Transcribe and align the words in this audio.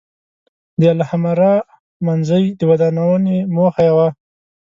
د 0.79 0.81
الحمرأ 0.95 1.55
منځۍ 2.05 2.45
د 2.59 2.61
ودانونې 2.69 3.37
موخه 3.55 3.81
یې 3.87 3.93
وه. 3.97 4.07